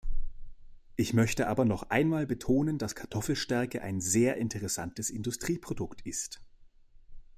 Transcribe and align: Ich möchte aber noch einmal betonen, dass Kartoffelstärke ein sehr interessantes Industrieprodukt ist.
Ich 0.95 1.13
möchte 1.13 1.47
aber 1.47 1.63
noch 1.63 1.91
einmal 1.91 2.25
betonen, 2.25 2.79
dass 2.79 2.95
Kartoffelstärke 2.95 3.83
ein 3.83 4.01
sehr 4.01 4.35
interessantes 4.37 5.11
Industrieprodukt 5.11 6.03
ist. 6.07 6.41